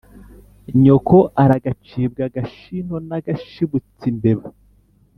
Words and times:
nyoko 0.81 1.17
aragacibwa 1.43 2.21
ag 2.27 2.35
ashino 2.43 2.95
n'agas 3.07 3.41
hibutse 3.53 4.03
imbeba 4.11 4.45